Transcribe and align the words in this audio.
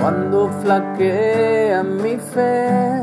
Cuando 0.00 0.48
flaquea 0.62 1.82
mi 1.82 2.16
fe. 2.16 3.02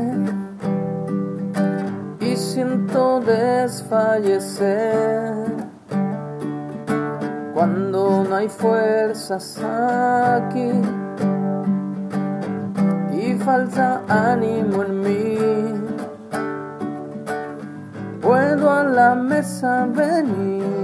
Y 2.20 2.36
siento 2.36 3.20
desfallecer, 3.20 5.34
cuando 7.52 8.24
no 8.28 8.34
hay 8.34 8.48
fuerzas 8.48 9.60
aquí. 9.62 10.72
Y 13.12 13.34
falta 13.34 14.02
ánimo 14.08 14.82
en 14.82 15.00
mí, 15.00 15.38
puedo 18.20 18.70
a 18.70 18.84
la 18.84 19.14
mesa 19.14 19.86
venir 19.86 20.83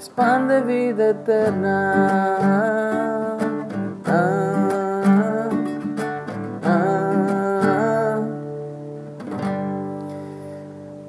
es 0.00 0.08
pan 0.08 0.48
de 0.48 0.62
vida 0.62 1.10
eterna. 1.10 1.92
Ah, 4.06 5.48
ah. 6.64 8.20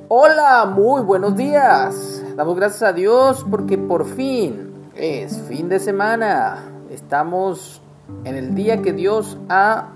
Hola, 0.09 0.65
muy 0.65 1.03
buenos 1.03 1.37
días. 1.37 2.21
Damos 2.35 2.57
gracias 2.57 2.83
a 2.83 2.91
Dios 2.91 3.45
porque 3.49 3.77
por 3.77 4.03
fin 4.05 4.73
es 4.93 5.39
fin 5.43 5.69
de 5.69 5.79
semana. 5.79 6.57
Estamos 6.89 7.81
en 8.25 8.35
el 8.35 8.53
día 8.55 8.81
que 8.81 8.91
Dios 8.91 9.37
ha 9.47 9.91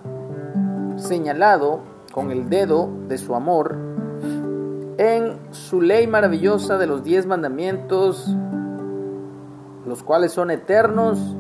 señalado 0.96 1.82
con 2.14 2.32
el 2.32 2.48
dedo 2.50 2.90
de 3.10 3.18
su 3.18 3.36
amor 3.36 3.76
en 4.98 5.38
su 5.52 5.82
ley 5.82 6.08
maravillosa 6.08 6.78
de 6.78 6.88
los 6.88 7.04
diez 7.04 7.26
mandamientos 7.26 8.34
los 9.86 10.04
cuales 10.04 10.32
son 10.32 10.52
eternos 10.52 11.36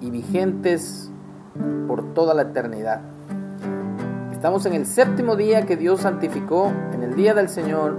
y 0.00 0.10
vigentes 0.10 1.10
por 1.86 2.14
toda 2.14 2.34
la 2.34 2.42
eternidad. 2.42 3.00
Estamos 4.32 4.66
en 4.66 4.74
el 4.74 4.86
séptimo 4.86 5.36
día 5.36 5.64
que 5.64 5.76
Dios 5.76 6.00
santificó, 6.00 6.70
en 6.92 7.02
el 7.02 7.14
día 7.14 7.34
del 7.34 7.48
Señor, 7.48 7.96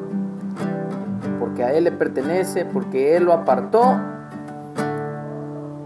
porque 1.39 1.63
a 1.63 1.73
Él 1.73 1.85
le 1.85 1.91
pertenece, 1.91 2.65
porque 2.65 3.17
Él 3.17 3.23
lo 3.23 3.33
apartó, 3.33 3.99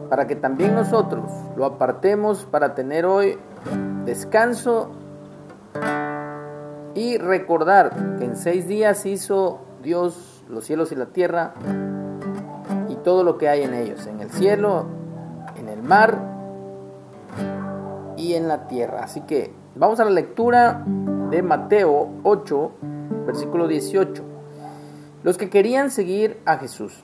para 0.09 0.27
que 0.27 0.35
también 0.35 0.75
nosotros 0.75 1.31
lo 1.55 1.65
apartemos 1.65 2.45
para 2.45 2.75
tener 2.75 3.05
hoy 3.05 3.37
descanso 4.05 4.91
y 6.95 7.17
recordar 7.17 8.17
que 8.17 8.25
en 8.25 8.35
seis 8.35 8.67
días 8.67 9.05
hizo 9.05 9.61
Dios 9.83 10.43
los 10.49 10.65
cielos 10.65 10.91
y 10.91 10.95
la 10.95 11.05
tierra, 11.05 11.53
todo 12.99 13.23
lo 13.23 13.37
que 13.37 13.49
hay 13.49 13.63
en 13.63 13.73
ellos, 13.73 14.05
en 14.07 14.21
el 14.21 14.29
cielo, 14.29 14.85
en 15.57 15.67
el 15.67 15.81
mar 15.81 16.17
y 18.17 18.33
en 18.33 18.47
la 18.47 18.67
tierra. 18.67 19.03
Así 19.03 19.21
que 19.21 19.53
vamos 19.75 19.99
a 19.99 20.05
la 20.05 20.11
lectura 20.11 20.83
de 21.29 21.41
Mateo 21.41 22.09
8, 22.23 22.71
versículo 23.25 23.67
18. 23.67 24.23
Los 25.23 25.37
que 25.37 25.49
querían 25.49 25.91
seguir 25.91 26.39
a 26.45 26.57
Jesús. 26.57 27.03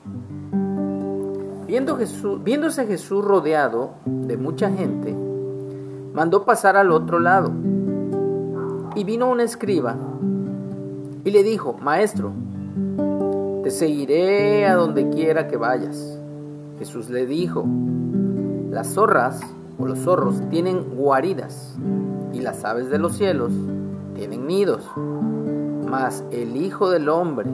Viendo 1.66 1.96
Jesús, 1.96 2.42
viéndose 2.42 2.86
Jesús 2.86 3.24
rodeado 3.24 3.94
de 4.04 4.36
mucha 4.36 4.70
gente, 4.70 5.14
mandó 6.12 6.44
pasar 6.44 6.76
al 6.76 6.92
otro 6.92 7.18
lado. 7.18 7.52
Y 8.94 9.04
vino 9.04 9.28
un 9.28 9.40
escriba 9.40 9.96
y 11.24 11.30
le 11.30 11.42
dijo, 11.42 11.74
Maestro, 11.74 12.32
te 13.66 13.72
seguiré 13.72 14.64
a 14.64 14.76
donde 14.76 15.08
quiera 15.08 15.48
que 15.48 15.56
vayas. 15.56 16.20
Jesús 16.78 17.10
le 17.10 17.26
dijo, 17.26 17.64
las 18.70 18.94
zorras 18.94 19.40
o 19.76 19.86
los 19.86 19.98
zorros 19.98 20.40
tienen 20.50 20.94
guaridas 20.94 21.76
y 22.32 22.42
las 22.42 22.64
aves 22.64 22.90
de 22.90 23.00
los 23.00 23.16
cielos 23.16 23.50
tienen 24.14 24.46
nidos, 24.46 24.88
mas 25.90 26.22
el 26.30 26.56
Hijo 26.56 26.90
del 26.90 27.08
Hombre, 27.08 27.50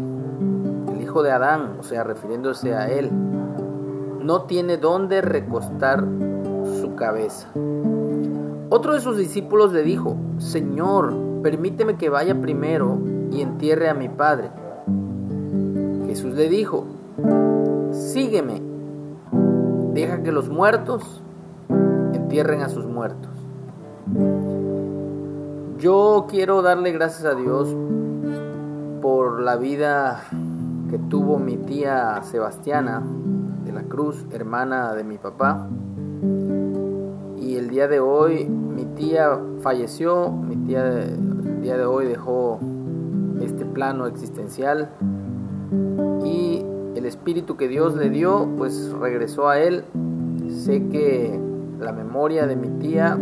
el 0.92 1.00
Hijo 1.00 1.22
de 1.22 1.30
Adán, 1.30 1.76
o 1.80 1.82
sea, 1.82 2.04
refiriéndose 2.04 2.74
a 2.74 2.90
él, 2.90 3.08
no 4.20 4.42
tiene 4.42 4.76
dónde 4.76 5.22
recostar 5.22 6.04
su 6.78 6.94
cabeza. 6.94 7.48
Otro 8.68 8.92
de 8.92 9.00
sus 9.00 9.16
discípulos 9.16 9.72
le 9.72 9.82
dijo, 9.82 10.18
Señor, 10.36 11.14
permíteme 11.42 11.96
que 11.96 12.10
vaya 12.10 12.38
primero 12.38 12.98
y 13.30 13.40
entierre 13.40 13.88
a 13.88 13.94
mi 13.94 14.10
Padre. 14.10 14.50
Jesús 16.12 16.34
le 16.34 16.50
dijo, 16.50 16.84
sígueme, 17.90 18.60
deja 19.94 20.22
que 20.22 20.30
los 20.30 20.50
muertos 20.50 21.22
entierren 22.12 22.60
a 22.60 22.68
sus 22.68 22.84
muertos. 22.84 23.30
Yo 25.78 26.26
quiero 26.28 26.60
darle 26.60 26.92
gracias 26.92 27.24
a 27.24 27.34
Dios 27.34 27.74
por 29.00 29.40
la 29.40 29.56
vida 29.56 30.24
que 30.90 30.98
tuvo 30.98 31.38
mi 31.38 31.56
tía 31.56 32.20
Sebastiana 32.24 33.02
de 33.64 33.72
la 33.72 33.84
Cruz, 33.84 34.26
hermana 34.32 34.92
de 34.92 35.04
mi 35.04 35.16
papá. 35.16 35.66
Y 37.40 37.56
el 37.56 37.70
día 37.70 37.88
de 37.88 38.00
hoy 38.00 38.44
mi 38.44 38.84
tía 38.84 39.40
falleció, 39.62 40.30
mi 40.30 40.56
tía 40.56 41.06
día 41.62 41.78
de 41.78 41.86
hoy 41.86 42.04
dejó 42.04 42.60
este 43.40 43.64
plano 43.64 44.06
existencial 44.06 44.90
y 46.24 46.64
el 46.94 47.06
espíritu 47.06 47.56
que 47.56 47.68
Dios 47.68 47.96
le 47.96 48.10
dio 48.10 48.48
pues 48.56 48.92
regresó 48.92 49.48
a 49.48 49.58
él. 49.58 49.84
Sé 50.48 50.88
que 50.88 51.38
la 51.80 51.92
memoria 51.92 52.46
de 52.46 52.56
mi 52.56 52.68
tía 52.80 53.18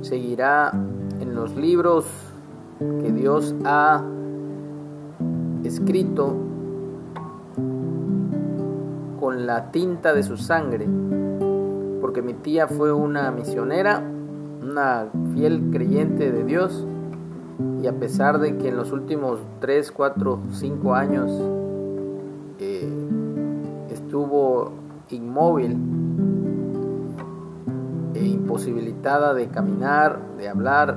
seguirá 0.00 0.72
en 1.20 1.34
los 1.34 1.54
libros 1.56 2.06
que 2.78 3.12
Dios 3.12 3.54
ha 3.64 4.02
escrito 5.64 6.36
con 9.20 9.46
la 9.46 9.70
tinta 9.70 10.14
de 10.14 10.22
su 10.22 10.36
sangre, 10.36 10.86
porque 12.00 12.22
mi 12.22 12.34
tía 12.34 12.68
fue 12.68 12.92
una 12.92 13.30
misionera, 13.30 14.02
una 14.62 15.06
fiel 15.34 15.70
creyente 15.72 16.30
de 16.30 16.44
Dios, 16.44 16.86
y 17.82 17.86
a 17.86 17.92
pesar 17.92 18.38
de 18.38 18.56
que 18.56 18.68
en 18.68 18.76
los 18.76 18.92
últimos 18.92 19.40
3, 19.60 19.90
4, 19.92 20.40
5 20.52 20.94
años 20.94 21.30
estuvo 24.08 24.72
inmóvil 25.10 25.76
e 28.14 28.26
imposibilitada 28.26 29.34
de 29.34 29.48
caminar, 29.48 30.18
de 30.38 30.48
hablar. 30.48 30.96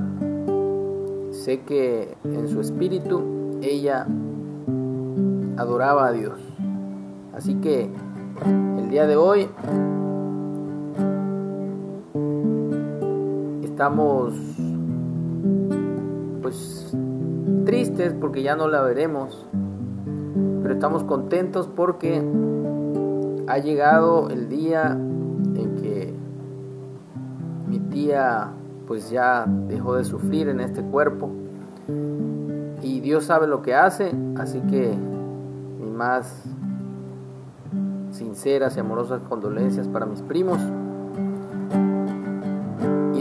Sé 1.32 1.62
que 1.62 2.16
en 2.24 2.48
su 2.48 2.62
espíritu 2.62 3.60
ella 3.62 4.08
adoraba 5.58 6.08
a 6.08 6.12
Dios. 6.12 6.40
Así 7.34 7.56
que 7.56 7.90
el 8.78 8.90
día 8.90 9.08
de 9.08 9.18
hoy 9.18 9.50
estamos 13.64 14.34
pues 16.42 16.94
tristes 17.66 18.14
porque 18.20 18.42
ya 18.44 18.56
no 18.56 18.68
la 18.68 18.82
veremos, 18.82 19.46
pero 20.62 20.74
estamos 20.74 21.04
contentos 21.04 21.68
porque 21.68 22.24
ha 23.48 23.58
llegado 23.60 24.30
el 24.30 24.50
día 24.50 24.92
en 24.92 25.76
que 25.82 26.14
mi 27.68 27.80
tía 27.80 28.52
pues 28.88 29.10
ya 29.10 29.46
dejó 29.68 29.96
de 29.96 30.04
sufrir 30.04 30.50
en 30.50 30.60
este 30.60 30.82
cuerpo. 30.82 31.30
Y 32.82 33.00
Dios 33.00 33.26
sabe 33.26 33.48
lo 33.48 33.62
que 33.62 33.76
hace, 33.76 34.12
así 34.38 34.60
que 34.62 34.94
mis 35.80 35.92
más 35.92 36.44
sinceras 38.12 38.76
y 38.76 38.80
amorosas 38.80 39.22
condolencias 39.24 39.88
para 39.88 40.06
mis 40.06 40.22
primos 40.22 40.60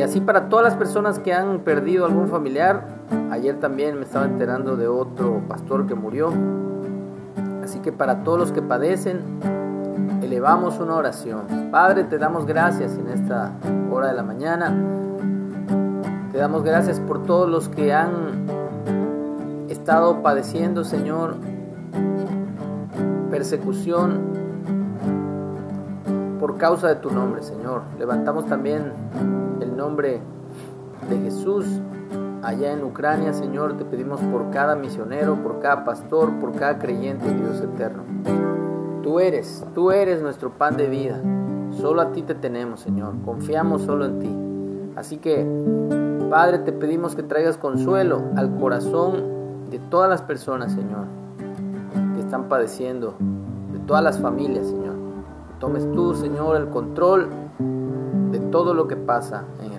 y 0.01 0.03
así 0.03 0.19
para 0.19 0.49
todas 0.49 0.65
las 0.65 0.77
personas 0.77 1.19
que 1.19 1.35
han 1.35 1.59
perdido 1.59 2.07
algún 2.07 2.29
familiar. 2.29 2.87
Ayer 3.31 3.61
también 3.61 3.99
me 3.99 4.05
estaba 4.07 4.25
enterando 4.25 4.75
de 4.75 4.89
otro 4.89 5.43
pastor 5.47 5.87
que 5.87 5.95
murió. 5.95 6.33
Así 7.63 7.81
que 7.81 7.93
para 7.93 8.25
todos 8.25 8.39
los 8.39 8.51
que 8.51 8.63
padecen, 8.63 9.21
elevamos 10.23 10.81
una 10.81 10.95
oración. 10.95 11.69
Padre, 11.71 12.05
te 12.05 12.17
damos 12.17 12.47
gracias 12.47 12.97
en 12.97 13.09
esta 13.09 13.53
hora 13.93 14.07
de 14.07 14.15
la 14.15 14.23
mañana. 14.23 14.75
Te 16.33 16.39
damos 16.39 16.63
gracias 16.63 16.99
por 16.99 17.25
todos 17.25 17.51
los 17.51 17.69
que 17.69 17.93
han 17.93 18.47
estado 19.69 20.23
padeciendo, 20.23 20.83
Señor, 20.83 21.35
persecución 23.31 24.31
por 26.41 26.57
causa 26.57 26.89
de 26.89 26.95
tu 26.95 27.11
nombre, 27.11 27.43
Señor. 27.43 27.83
Levantamos 27.99 28.47
también 28.47 28.95
nombre 29.91 30.21
de 31.09 31.19
Jesús 31.19 31.67
allá 32.45 32.73
en 32.73 32.85
Ucrania, 32.85 33.33
Señor. 33.33 33.77
Te 33.77 33.85
pedimos 33.85 34.21
por 34.21 34.51
cada 34.51 34.77
misionero, 34.77 35.35
por 35.43 35.59
cada 35.59 35.85
pastor, 35.85 36.39
por 36.39 36.53
cada 36.53 36.79
creyente, 36.79 37.35
Dios 37.35 37.61
eterno. 37.61 38.05
Tú 39.03 39.19
eres, 39.19 39.67
tú 39.75 39.91
eres 39.91 40.23
nuestro 40.23 40.51
pan 40.51 40.77
de 40.77 40.87
vida. 40.87 41.21
Solo 41.73 42.03
a 42.03 42.13
ti 42.13 42.23
te 42.23 42.37
tenemos, 42.37 42.79
Señor. 42.79 43.15
Confiamos 43.25 43.83
solo 43.83 44.05
en 44.05 44.19
ti. 44.21 44.95
Así 44.95 45.17
que, 45.17 45.45
Padre, 46.31 46.61
te 46.61 46.71
pedimos 46.71 47.17
que 47.17 47.25
traigas 47.25 47.57
consuelo 47.57 48.23
al 48.37 48.55
corazón 48.61 49.71
de 49.71 49.81
todas 49.81 50.09
las 50.09 50.23
personas, 50.23 50.71
Señor, 50.71 51.07
que 52.15 52.21
están 52.21 52.49
padeciendo, 52.49 53.17
de 53.73 53.81
todas 53.81 54.05
las 54.05 54.21
familias, 54.21 54.69
Señor. 54.69 54.95
tomes 55.59 55.91
tú, 55.91 56.15
Señor, 56.15 56.57
el 56.57 56.69
control 56.69 57.29
de 58.31 58.39
todo 58.39 58.73
lo 58.73 58.87
que 58.87 58.95
pasa 58.95 59.45
en. 59.61 59.70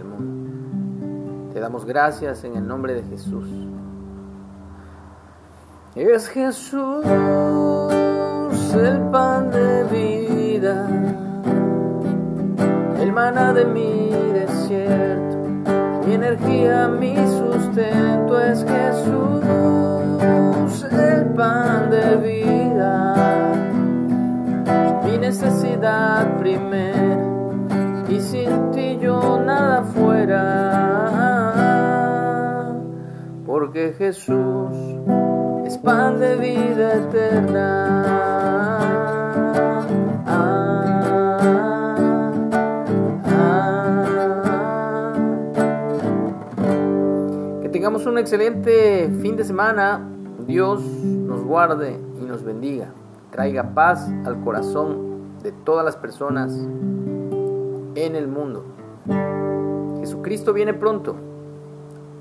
Te 1.54 1.60
damos 1.60 1.86
gracias 1.86 2.44
en 2.44 2.56
el 2.56 2.68
nombre 2.68 2.94
de 2.94 3.04
Jesús. 3.04 3.48
Es 5.96 6.30
Jesús 6.30 7.06
el 8.74 9.00
pan 9.12 9.52
de 9.52 9.84
vida, 9.84 10.88
el 13.00 13.12
maná 13.12 13.52
de 13.54 13.66
mi 13.66 14.10
desierto, 14.32 15.38
mi 16.06 16.14
energía, 16.14 16.88
mi 16.88 17.16
sustento 17.18 18.40
es 18.40 18.64
Jesús 18.64 19.42
el 20.92 21.26
pan 21.34 21.90
de 21.90 22.16
vida, 22.18 23.54
mi 25.04 25.18
necesidad 25.18 26.38
primera, 26.38 27.11
Jesús 33.90 34.76
es 35.66 35.78
pan 35.80 36.20
de 36.20 36.36
vida 36.36 36.94
eterna. 36.94 38.08
Que 47.62 47.70
tengamos 47.70 48.06
un 48.06 48.20
excelente 48.20 49.10
fin 49.22 49.36
de 49.36 49.44
semana. 49.44 50.08
Dios 50.46 50.84
nos 50.84 51.44
guarde 51.44 52.00
y 52.22 52.26
nos 52.26 52.44
bendiga. 52.44 52.94
Traiga 53.32 53.74
paz 53.74 54.08
al 54.26 54.42
corazón 54.42 55.40
de 55.42 55.52
todas 55.52 55.84
las 55.84 55.96
personas 55.96 56.54
en 56.54 58.16
el 58.16 58.28
mundo. 58.28 58.64
Jesucristo 60.00 60.54
viene 60.54 60.76
pronto. 60.76 61.16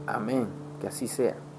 Amén. 0.06 0.46
Que 0.80 0.88
así 0.88 1.06
sea. 1.06 1.49